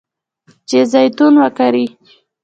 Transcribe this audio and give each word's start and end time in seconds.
چې 0.67 0.79
زیتون 0.91 1.33
وکري. 1.41 1.85